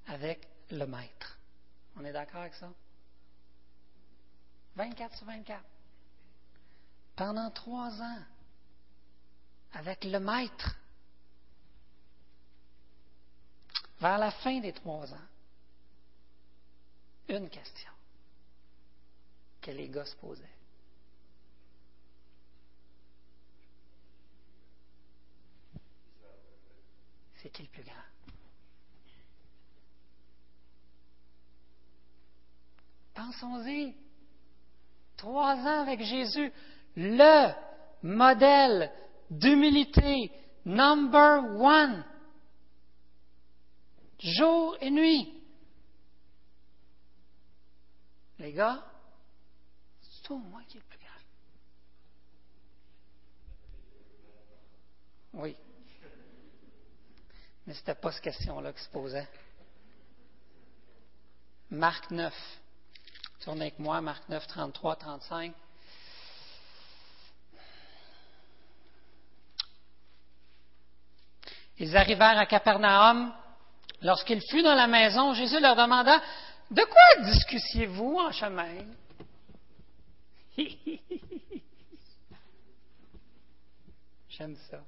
Avec 0.07 0.47
le 0.71 0.85
maître. 0.85 1.37
On 1.95 2.05
est 2.05 2.13
d'accord 2.13 2.41
avec 2.41 2.53
ça? 2.55 2.71
24 4.75 5.15
sur 5.15 5.25
24. 5.25 5.63
Pendant 7.15 7.51
trois 7.51 7.91
ans. 8.01 8.23
Avec 9.73 10.03
le 10.05 10.19
maître. 10.19 10.75
Vers 14.03 14.17
la 14.17 14.31
fin 14.31 14.59
des 14.59 14.73
trois 14.73 15.13
ans. 15.13 15.27
Une 17.29 17.49
question 17.49 17.89
que 19.61 19.71
les 19.71 19.87
gars 19.87 20.03
se 20.03 20.17
posaient. 20.17 20.43
C'est 27.37 27.49
qui 27.49 27.61
le 27.61 27.69
plus 27.69 27.83
grand? 27.83 27.93
Pensons-y. 33.13 33.95
Trois 35.15 35.55
ans 35.55 35.83
avec 35.83 36.01
Jésus, 36.01 36.51
le 36.97 37.53
modèle 38.01 38.91
d'humilité 39.29 40.29
number 40.65 41.55
one. 41.57 42.03
Jour 44.23 44.77
et 44.79 44.89
nuit. 44.89 45.33
Les 48.39 48.53
gars, 48.53 48.81
c'est 50.01 50.23
toi 50.23 50.37
moi 50.37 50.61
qui 50.67 50.77
est 50.77 50.79
le 50.79 50.85
plus 50.87 50.99
grand. 50.99 51.09
Oui. 55.33 55.57
Mais 57.67 57.73
ce 57.73 57.79
n'était 57.79 57.95
pas 57.95 58.13
cette 58.13 58.23
question-là 58.23 58.71
qui 58.71 58.81
se 58.81 58.89
posait. 58.89 59.27
Marc 61.69 62.09
9. 62.11 62.33
Tournez 63.41 63.63
avec 63.63 63.79
moi, 63.79 63.99
Marc 63.99 64.29
9, 64.29 64.47
33, 64.47 64.95
35. 64.95 65.53
Ils 71.79 71.97
arrivèrent 71.97 72.37
à 72.37 72.45
Capernaum. 72.45 73.33
Lorsqu'il 74.03 74.41
fut 74.41 74.61
dans 74.61 74.75
la 74.75 74.87
maison, 74.87 75.33
Jésus 75.33 75.59
leur 75.61 75.77
demanda 75.77 76.21
De 76.69 76.83
quoi 76.83 77.23
discutiez-vous 77.23 78.17
en 78.19 78.31
chemin 78.31 78.85
J'aime 84.29 84.55
ça. 84.69 84.83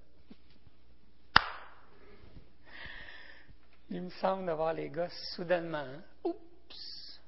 Il 3.89 4.01
me 4.01 4.09
semble 4.09 4.45
d'avoir 4.47 4.73
les 4.73 4.89
gars 4.89 5.09
soudainement. 5.35 5.77
Hein? 5.77 6.01
Oups! 6.23 7.21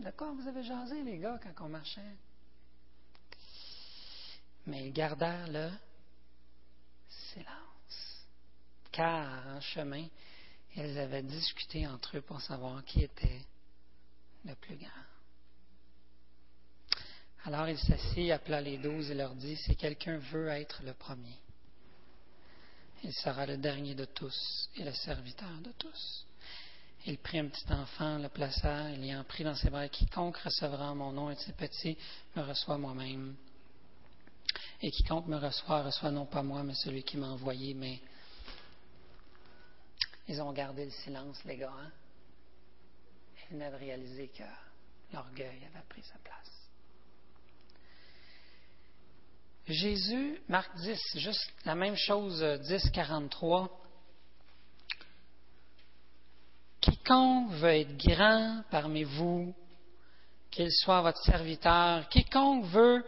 D'accord, 0.00 0.34
vous 0.34 0.48
avez 0.48 0.62
jasé, 0.64 1.02
les 1.02 1.18
gars, 1.18 1.38
quand 1.56 1.66
on 1.66 1.68
marchait? 1.68 2.00
Mais 4.66 4.88
ils 4.88 4.92
gardèrent 4.92 5.48
le 5.48 5.70
silence. 7.08 8.26
Car 8.92 9.46
en 9.48 9.60
chemin, 9.60 10.06
ils 10.76 10.98
avaient 10.98 11.22
discuté 11.22 11.86
entre 11.86 12.16
eux 12.16 12.22
pour 12.22 12.40
savoir 12.40 12.84
qui 12.84 13.02
était 13.02 13.42
le 14.44 14.54
plus 14.54 14.76
grand. 14.76 14.88
Alors 17.44 17.68
il 17.68 17.78
s'assit, 17.78 18.30
appela 18.30 18.60
les 18.60 18.78
douze 18.78 19.10
et 19.10 19.14
leur 19.14 19.34
dit, 19.34 19.56
si 19.56 19.76
quelqu'un 19.76 20.18
veut 20.18 20.48
être 20.48 20.82
le 20.82 20.92
premier, 20.92 21.38
il 23.04 23.12
sera 23.12 23.46
le 23.46 23.56
dernier 23.56 23.94
de 23.94 24.04
tous 24.04 24.68
et 24.76 24.84
le 24.84 24.92
serviteur 24.92 25.50
de 25.62 25.72
tous. 25.78 26.26
Il 27.06 27.18
prit 27.18 27.38
un 27.38 27.46
petit 27.46 27.72
enfant, 27.72 28.18
le 28.18 28.28
plaça, 28.28 28.90
il 28.90 29.04
y 29.04 29.14
en 29.14 29.22
prit 29.24 29.44
dans 29.44 29.54
ses 29.54 29.70
bras. 29.70 29.88
Quiconque 29.88 30.36
recevra 30.38 30.94
mon 30.94 31.12
nom 31.12 31.30
et 31.30 31.36
ses 31.36 31.52
petits 31.52 31.96
me 32.34 32.42
reçoit 32.42 32.76
moi-même. 32.76 33.36
Et 34.80 34.90
quiconque 34.90 35.26
me 35.26 35.36
reçoit, 35.36 35.82
reçoit 35.82 36.10
non 36.10 36.26
pas 36.26 36.42
moi, 36.42 36.62
mais 36.62 36.74
celui 36.74 37.02
qui 37.02 37.16
m'a 37.16 37.28
envoyé. 37.28 37.74
Mais 37.74 38.00
ils 40.28 40.40
ont 40.40 40.52
gardé 40.52 40.84
le 40.84 40.90
silence, 40.90 41.42
les 41.44 41.56
gars. 41.56 41.72
Hein? 41.76 41.90
Ils 43.50 43.58
n'avaient 43.58 43.78
réalisé 43.78 44.28
que 44.28 44.44
l'orgueil 45.12 45.64
avait 45.64 45.84
pris 45.88 46.02
sa 46.02 46.18
place. 46.18 46.58
Jésus, 49.66 50.40
Marc 50.48 50.74
10, 50.76 50.98
juste 51.16 51.52
la 51.64 51.74
même 51.74 51.96
chose, 51.96 52.42
10, 52.42 52.90
43. 52.90 53.68
Quiconque 56.80 57.50
veut 57.52 57.74
être 57.80 57.96
grand 57.96 58.62
parmi 58.70 59.02
vous, 59.02 59.54
qu'il 60.50 60.72
soit 60.72 61.02
votre 61.02 61.22
serviteur, 61.22 62.08
quiconque 62.08 62.64
veut 62.66 63.04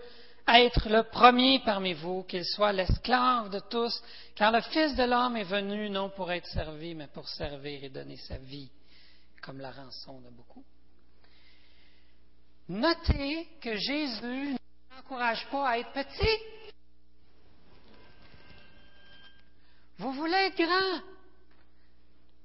être 0.59 0.89
le 0.89 1.05
premier 1.05 1.61
parmi 1.61 1.93
vous, 1.93 2.25
qu'il 2.25 2.45
soit 2.45 2.73
l'esclave 2.73 3.51
de 3.51 3.61
tous, 3.61 4.03
car 4.35 4.51
le 4.51 4.61
Fils 4.63 4.97
de 4.97 5.05
l'homme 5.05 5.37
est 5.37 5.45
venu 5.45 5.89
non 5.91 6.11
pour 6.11 6.33
être 6.33 6.47
servi, 6.47 6.95
mais 6.95 7.07
pour 7.07 7.29
servir 7.29 7.85
et 7.85 7.91
donner 7.91 8.17
sa 8.17 8.39
vie 8.39 8.71
comme 9.43 9.61
la 9.61 9.71
rançon 9.71 10.21
de 10.21 10.31
beaucoup. 10.31 10.65
Notez 12.69 13.49
que 13.61 13.77
Jésus 13.77 14.57
n'encourage 14.91 15.47
pas 15.51 15.69
à 15.69 15.79
être 15.79 15.93
petit. 15.93 16.39
Vous 19.99 20.13
voulez 20.13 20.33
être 20.35 20.57
grand? 20.57 21.03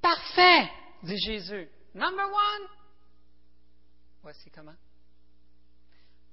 Parfait, 0.02 0.70
dit 1.04 1.18
Jésus. 1.18 1.70
Number 1.94 2.26
one. 2.26 2.68
Voici 4.22 4.50
comment. 4.52 4.76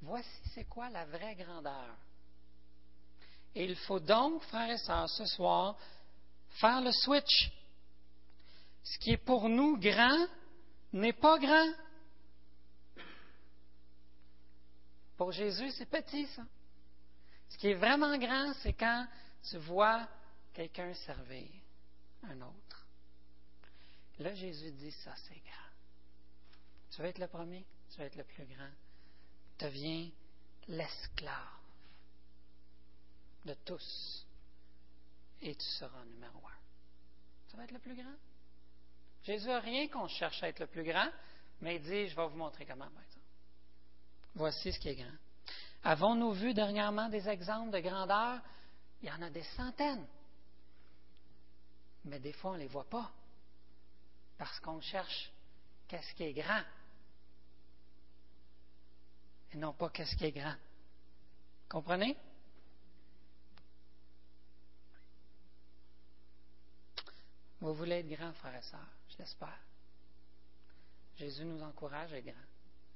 Voici 0.02 0.28
c'est 0.52 0.64
quoi 0.64 0.90
la 0.90 1.04
vraie 1.04 1.36
grandeur. 1.36 1.96
Et 3.54 3.64
il 3.64 3.76
faut 3.76 4.00
donc, 4.00 4.42
frères 4.44 4.70
et 4.70 4.78
sœurs, 4.78 5.08
ce 5.08 5.26
soir, 5.26 5.76
faire 6.50 6.80
le 6.80 6.90
switch. 6.90 7.52
Ce 8.82 8.98
qui 8.98 9.12
est 9.12 9.24
pour 9.24 9.48
nous 9.48 9.78
grand 9.78 10.26
n'est 10.92 11.12
pas 11.12 11.38
grand. 11.38 11.72
Pour 15.16 15.30
Jésus, 15.30 15.70
c'est 15.72 15.86
petit, 15.86 16.26
ça. 16.28 16.42
Ce 17.50 17.58
qui 17.58 17.68
est 17.68 17.74
vraiment 17.74 18.18
grand, 18.18 18.52
c'est 18.54 18.72
quand 18.72 19.06
tu 19.48 19.58
vois 19.58 20.08
quelqu'un 20.52 20.92
servir 20.94 21.48
un 22.24 22.40
autre. 22.40 22.86
Là, 24.18 24.34
Jésus 24.34 24.72
dit, 24.72 24.90
ça, 24.90 25.14
c'est 25.16 25.34
grand. 25.34 25.70
Tu 26.90 27.02
veux 27.02 27.08
être 27.08 27.18
le 27.18 27.28
premier, 27.28 27.64
tu 27.90 27.98
veux 27.98 28.06
être 28.06 28.16
le 28.16 28.24
plus 28.24 28.46
grand. 28.46 28.70
Deviens 29.62 30.10
l'esclave 30.66 31.60
de 33.44 33.54
tous 33.64 34.26
et 35.40 35.54
tu 35.54 35.64
seras 35.64 36.04
numéro 36.04 36.38
un. 36.38 36.58
Tu 37.48 37.56
vas 37.56 37.64
être 37.64 37.70
le 37.70 37.78
plus 37.78 37.94
grand? 37.94 38.16
Jésus 39.22 39.46
n'a 39.46 39.60
rien 39.60 39.86
qu'on 39.86 40.08
cherche 40.08 40.42
à 40.42 40.48
être 40.48 40.58
le 40.58 40.66
plus 40.66 40.82
grand, 40.82 41.08
mais 41.60 41.76
il 41.76 41.82
dit, 41.82 42.08
je 42.08 42.16
vais 42.16 42.26
vous 42.26 42.36
montrer 42.36 42.66
comment. 42.66 42.88
Voici 44.34 44.72
ce 44.72 44.80
qui 44.80 44.88
est 44.88 44.96
grand. 44.96 45.16
Avons-nous 45.84 46.32
vu 46.32 46.54
dernièrement 46.54 47.08
des 47.08 47.28
exemples 47.28 47.70
de 47.70 47.78
grandeur? 47.78 48.40
Il 49.00 49.08
y 49.08 49.12
en 49.12 49.22
a 49.22 49.30
des 49.30 49.44
centaines. 49.56 50.06
Mais 52.04 52.18
des 52.18 52.32
fois, 52.32 52.52
on 52.52 52.54
ne 52.54 52.60
les 52.60 52.66
voit 52.66 52.88
pas. 52.88 53.12
Parce 54.38 54.58
qu'on 54.58 54.80
cherche 54.80 55.30
qu'est-ce 55.86 56.14
qui 56.14 56.24
est 56.24 56.32
grand. 56.32 56.62
Et 59.52 59.56
non 59.56 59.72
pas 59.72 59.90
qu'est-ce 59.90 60.16
qui 60.16 60.24
est 60.24 60.32
grand. 60.32 60.56
Comprenez? 61.68 62.16
Vous 67.60 67.74
voulez 67.74 67.96
être 67.96 68.08
grand, 68.08 68.32
frère 68.32 68.56
et 68.56 68.62
sœur, 68.62 68.86
je 69.10 69.18
l'espère. 69.18 69.58
Jésus 71.16 71.44
nous 71.44 71.62
encourage 71.62 72.12
à 72.12 72.18
être 72.18 72.24
grand, 72.24 72.46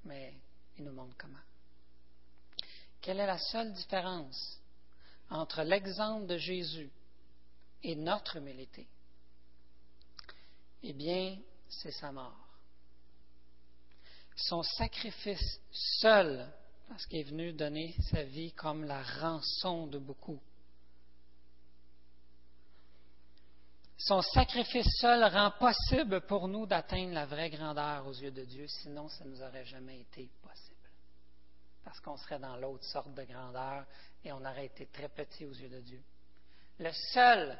mais 0.05 0.35
il 0.77 0.85
nous 0.85 0.93
montre 0.93 1.15
comment. 1.17 1.39
Quelle 3.01 3.21
est 3.21 3.27
la 3.27 3.39
seule 3.39 3.73
différence 3.73 4.61
entre 5.31 5.63
l'exemple 5.63 6.27
de 6.27 6.37
Jésus 6.37 6.91
et 7.83 7.95
notre 7.95 8.37
humilité? 8.37 8.89
Eh 10.83 10.93
bien, 10.93 11.39
c'est 11.69 11.93
sa 11.93 12.11
mort. 12.11 12.46
Son 14.37 14.63
sacrifice 14.63 15.61
seul, 15.73 16.47
parce 16.89 17.07
qu'il 17.07 17.21
est 17.21 17.31
venu 17.31 17.53
donner 17.53 17.95
sa 18.11 18.23
vie 18.23 18.53
comme 18.53 18.85
la 18.85 19.03
rançon 19.03 19.87
de 19.87 19.99
beaucoup. 19.99 20.39
Son 23.99 24.21
sacrifice 24.21 24.87
seul 25.01 25.25
rend 25.25 25.53
possible 25.53 26.21
pour 26.23 26.49
nous 26.49 26.67
d'atteindre 26.67 27.15
la 27.15 27.25
vraie 27.25 27.49
grandeur 27.49 28.07
aux 28.07 28.13
yeux 28.13 28.31
de 28.31 28.45
Dieu, 28.45 28.67
sinon 28.69 29.09
ça 29.09 29.25
ne 29.25 29.31
nous 29.31 29.43
aurait 29.43 29.65
jamais 29.65 30.01
été 30.01 30.29
possible. 30.43 30.77
Parce 31.83 31.99
qu'on 32.01 32.17
serait 32.19 32.39
dans 32.39 32.57
l'autre 32.57 32.85
sorte 32.85 33.15
de 33.15 33.25
grandeur 33.25 33.87
et 34.23 34.33
on 34.33 34.45
aurait 34.45 34.67
été 34.67 34.87
très 34.87 35.09
petit 35.09 35.47
aux 35.47 35.53
yeux 35.53 35.71
de 35.71 35.81
Dieu. 35.81 36.03
Le 36.79 36.91
seul, 37.15 37.59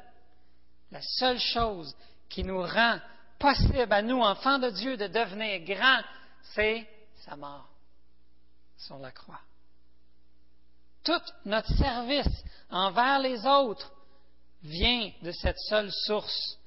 la 0.91 1.01
seule 1.01 1.39
chose 1.39 1.95
qui 2.29 2.43
nous 2.43 2.61
rend 2.61 2.99
possible 3.39 3.91
à 3.91 4.01
nous, 4.03 4.21
enfants 4.21 4.59
de 4.59 4.69
Dieu, 4.69 4.95
de 4.95 5.07
devenir 5.07 5.59
grands, 5.61 6.03
c'est 6.41 6.87
sa 7.25 7.35
mort 7.35 7.69
sur 8.77 8.97
la 8.99 9.11
croix. 9.11 9.41
Tout 11.03 11.21
notre 11.45 11.73
service 11.75 12.43
envers 12.69 13.19
les 13.19 13.45
autres 13.45 13.91
vient 14.63 15.11
de 15.21 15.31
cette 15.31 15.59
seule 15.69 15.91
source 15.91 16.57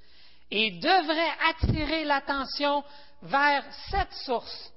et 0.51 0.79
devrait 0.79 1.37
attirer 1.51 2.05
l'attention 2.05 2.83
vers 3.23 3.65
cette 3.91 4.13
source. 4.15 4.73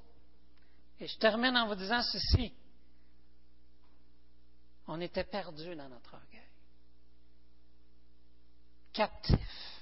Et 1.00 1.08
je 1.08 1.18
termine 1.18 1.56
en 1.58 1.68
vous 1.68 1.76
disant 1.76 2.02
ceci. 2.02 2.54
On 4.88 5.00
était 5.00 5.24
perdu 5.24 5.76
dans 5.76 5.90
notre 5.90 6.14
orgueil. 6.14 6.42
Captif. 8.92 9.74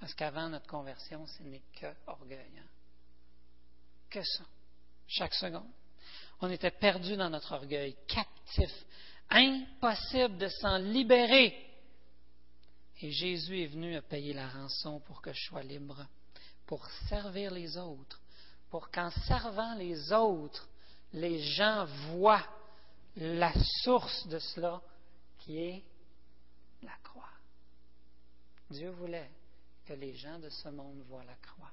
Parce 0.00 0.14
qu'avant 0.14 0.48
notre 0.48 0.66
conversion, 0.66 1.26
ce 1.26 1.42
n'est 1.42 1.62
que 1.78 1.86
orgueil. 2.06 2.58
Hein. 2.58 2.77
Que 4.10 4.22
ça. 4.22 4.44
Chaque 5.06 5.34
seconde. 5.34 5.70
On 6.40 6.50
était 6.50 6.70
perdu 6.70 7.16
dans 7.16 7.30
notre 7.30 7.52
orgueil, 7.52 7.96
captif, 8.06 8.70
impossible 9.30 10.38
de 10.38 10.48
s'en 10.48 10.78
libérer. 10.78 11.64
Et 13.00 13.10
Jésus 13.10 13.62
est 13.62 13.66
venu 13.66 13.96
à 13.96 14.02
payer 14.02 14.32
la 14.32 14.48
rançon 14.48 15.00
pour 15.00 15.20
que 15.22 15.32
je 15.32 15.44
sois 15.46 15.62
libre, 15.62 16.06
pour 16.66 16.84
servir 17.08 17.50
les 17.50 17.76
autres, 17.76 18.20
pour 18.70 18.90
qu'en 18.90 19.10
servant 19.10 19.74
les 19.74 20.12
autres, 20.12 20.68
les 21.12 21.40
gens 21.40 21.86
voient 22.12 22.46
la 23.16 23.52
source 23.82 24.26
de 24.28 24.38
cela 24.38 24.80
qui 25.38 25.58
est 25.58 25.84
la 26.82 26.96
croix. 27.02 27.30
Dieu 28.70 28.90
voulait 28.90 29.30
que 29.86 29.94
les 29.94 30.14
gens 30.14 30.38
de 30.38 30.50
ce 30.50 30.68
monde 30.68 31.02
voient 31.08 31.24
la 31.24 31.36
croix. 31.36 31.72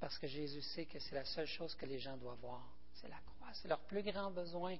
Parce 0.00 0.18
que 0.18 0.26
Jésus 0.26 0.62
sait 0.62 0.86
que 0.86 0.98
c'est 0.98 1.14
la 1.14 1.26
seule 1.26 1.46
chose 1.46 1.74
que 1.74 1.84
les 1.84 1.98
gens 1.98 2.16
doivent 2.16 2.40
voir, 2.40 2.66
c'est 2.94 3.08
la 3.08 3.18
croix. 3.18 3.52
C'est 3.52 3.68
leur 3.68 3.80
plus 3.80 4.02
grand 4.02 4.30
besoin. 4.30 4.76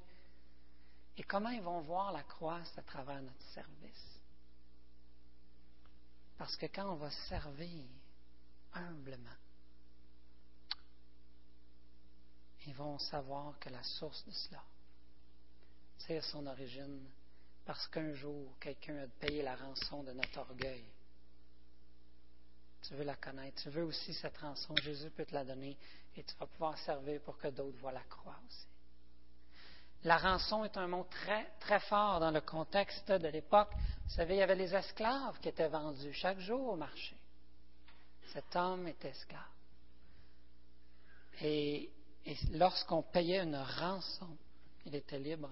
Et 1.17 1.23
comment 1.25 1.51
ils 1.51 1.63
vont 1.63 1.81
voir 1.81 2.13
la 2.13 2.23
croix, 2.23 2.61
c'est 2.65 2.81
à 2.81 2.83
travers 2.83 3.21
notre 3.21 3.43
service? 3.53 4.21
Parce 6.39 6.57
que 6.57 6.67
quand 6.67 6.91
on 6.91 6.97
va 6.97 7.11
servir 7.11 7.85
humblement, 8.73 9.37
ils 12.67 12.75
vont 12.75 12.99
savoir 12.99 13.59
que 13.59 13.69
la 13.69 13.83
source 13.83 14.25
de 14.25 14.31
cela, 14.31 14.63
c'est 15.99 16.21
son 16.23 16.47
origine, 16.47 17.05
parce 17.67 17.87
qu'un 17.89 18.15
jour, 18.15 18.59
quelqu'un 18.59 19.03
a 19.03 19.07
payé 19.07 19.43
la 19.43 19.57
rançon 19.57 20.03
de 20.03 20.13
notre 20.13 20.39
orgueil. 20.39 20.85
Tu 22.83 22.95
veux 22.95 23.05
la 23.05 23.17
connaître, 23.17 23.63
tu 23.63 23.71
veux 23.71 23.85
aussi 23.85 24.15
cette 24.15 24.39
rançon, 24.39 24.75
Jésus 24.77 25.11
peut 25.11 25.27
te 25.27 25.35
la 25.35 25.45
donner 25.45 25.77
et 26.17 26.25
tu 26.25 26.35
vas 26.37 26.47
pouvoir 26.47 26.79
servir 26.79 27.21
pour 27.23 27.37
que 27.39 27.49
d'autres 27.49 27.79
voient 27.79 27.93
la 27.93 28.03
croix 28.05 28.39
aussi. 28.47 28.67
La 30.05 30.17
rançon 30.17 30.65
est 30.65 30.77
un 30.79 30.87
mot 30.87 31.05
très, 31.11 31.51
très 31.61 31.81
fort 31.81 32.21
dans 32.21 32.31
le 32.31 32.41
contexte 32.41 33.13
de 33.13 33.29
l'époque. 33.29 33.71
Vous 34.05 34.15
savez, 34.15 34.37
il 34.37 34.39
y 34.39 34.43
avait 34.43 34.55
les 34.55 34.75
esclaves 34.75 35.39
qui 35.41 35.51
étaient 35.51 35.69
vendus 35.69 36.15
chaque 36.15 36.39
jour 36.39 36.73
au 36.73 36.77
marché. 36.77 37.17
Cet 38.33 38.57
homme 38.57 38.89
était 38.89 39.11
esclave. 39.11 39.43
Et, 41.43 41.91
lorsqu'on 42.53 43.03
payait 43.03 43.43
une 43.43 43.57
rançon, 43.57 44.37
il 44.87 44.95
était 44.95 45.19
libre. 45.19 45.51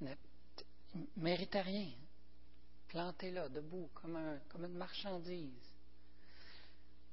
Il 0.00 0.08
ne 0.08 1.04
méritait 1.16 1.60
rien. 1.60 1.90
Planté 2.92 3.30
là, 3.30 3.48
debout, 3.48 3.88
comme, 3.94 4.18
une 4.18 4.74
marchandise. 4.74 5.48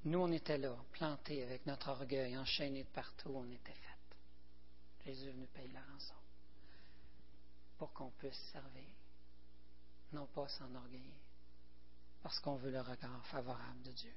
Nous, 0.03 0.19
on 0.19 0.29
était 0.33 0.57
là, 0.57 0.75
plantés 0.91 1.41
avec 1.41 1.65
notre 1.65 1.87
orgueil, 1.87 2.37
enchaînés 2.37 2.83
de 2.83 2.89
partout, 2.89 3.31
on 3.33 3.49
était 3.49 3.71
fait. 3.71 5.05
Jésus 5.05 5.29
est 5.29 5.31
venu 5.31 5.47
payer 5.47 5.71
la 5.71 5.79
rançon 5.93 6.15
pour 7.77 7.93
qu'on 7.93 8.09
puisse 8.09 8.37
servir, 8.51 8.89
non 10.11 10.25
pas 10.25 10.49
s'enorgueillir, 10.49 11.15
parce 12.23 12.37
qu'on 12.39 12.55
veut 12.55 12.71
le 12.71 12.81
regard 12.81 13.25
favorable 13.27 13.81
de 13.83 13.91
Dieu. 13.91 14.13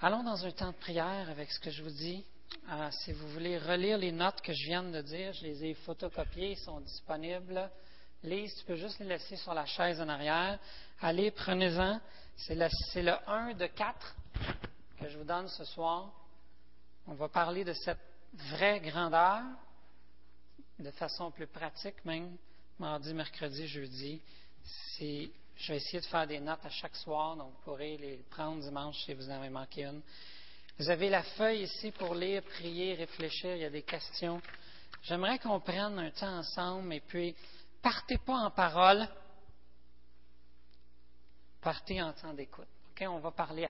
Allons 0.00 0.24
dans 0.24 0.44
un 0.44 0.50
temps 0.50 0.72
de 0.72 0.78
prière 0.78 1.30
avec 1.30 1.52
ce 1.52 1.60
que 1.60 1.70
je 1.70 1.84
vous 1.84 1.90
dis. 1.90 2.26
Euh, 2.70 2.90
si 2.90 3.12
vous 3.12 3.28
voulez 3.28 3.56
relire 3.56 3.98
les 3.98 4.10
notes 4.10 4.40
que 4.40 4.52
je 4.52 4.66
viens 4.66 4.82
de 4.82 5.00
dire, 5.02 5.32
je 5.34 5.44
les 5.44 5.64
ai 5.64 5.74
photocopiées, 5.74 6.50
ils 6.50 6.58
sont 6.58 6.80
disponibles. 6.80 7.70
Lise, 8.26 8.52
tu 8.56 8.64
peux 8.64 8.74
juste 8.74 8.98
les 8.98 9.06
laisser 9.06 9.36
sur 9.36 9.54
la 9.54 9.64
chaise 9.66 10.00
en 10.00 10.08
arrière. 10.08 10.58
Allez, 11.00 11.30
prenez-en. 11.30 12.00
C'est 12.36 12.56
le, 12.56 12.66
le 13.02 13.30
1 13.30 13.54
de 13.54 13.66
4 13.66 14.16
que 14.98 15.08
je 15.08 15.16
vous 15.16 15.24
donne 15.24 15.46
ce 15.46 15.64
soir. 15.64 16.10
On 17.06 17.14
va 17.14 17.28
parler 17.28 17.62
de 17.62 17.72
cette 17.72 18.00
vraie 18.50 18.80
grandeur, 18.80 19.42
de 20.80 20.90
façon 20.90 21.30
plus 21.30 21.46
pratique 21.46 22.04
même, 22.04 22.36
mardi, 22.80 23.14
mercredi, 23.14 23.68
jeudi. 23.68 24.20
je 24.98 25.28
vais 25.68 25.76
essayer 25.76 26.00
de 26.00 26.06
faire 26.06 26.26
des 26.26 26.40
notes 26.40 26.66
à 26.66 26.70
chaque 26.70 26.96
soir, 26.96 27.36
donc 27.36 27.52
vous 27.52 27.62
pourrez 27.62 27.96
les 27.96 28.16
prendre 28.28 28.60
dimanche 28.60 29.04
si 29.04 29.14
vous 29.14 29.30
en 29.30 29.34
avez 29.34 29.50
manqué 29.50 29.84
une. 29.84 30.02
Vous 30.80 30.90
avez 30.90 31.10
la 31.10 31.22
feuille 31.22 31.62
ici 31.62 31.92
pour 31.92 32.16
lire, 32.16 32.42
prier, 32.42 32.94
réfléchir, 32.94 33.54
il 33.54 33.62
y 33.62 33.64
a 33.64 33.70
des 33.70 33.82
questions. 33.82 34.42
J'aimerais 35.04 35.38
qu'on 35.38 35.60
prenne 35.60 35.96
un 36.00 36.10
temps 36.10 36.38
ensemble 36.38 36.92
et 36.92 37.00
puis 37.00 37.36
partez 37.86 38.18
pas 38.18 38.38
en 38.38 38.50
parole, 38.50 39.06
partez 41.60 42.02
en 42.02 42.12
temps 42.12 42.34
d'écoute. 42.34 42.66
on 43.02 43.20
va 43.20 43.30
parler 43.30 43.64